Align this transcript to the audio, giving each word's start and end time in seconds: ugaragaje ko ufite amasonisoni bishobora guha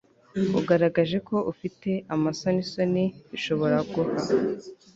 ugaragaje 0.59 1.17
ko 1.27 1.35
ufite 1.51 1.89
amasonisoni 2.15 3.03
bishobora 3.31 3.77
guha 3.93 4.13